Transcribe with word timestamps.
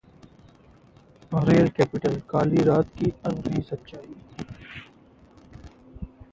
rape 1.31 1.73
capital: 1.77 2.19
काली 2.29 2.63
रात 2.63 2.89
की 2.97 3.11
अनकही 3.25 3.61
सच्चाई... 3.69 4.15